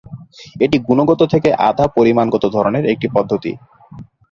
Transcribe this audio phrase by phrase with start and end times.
[0.55, 3.51] এটি গুণগত থেকে আধা-পরিমাণগত ধরনের একটি পদ্ধতি।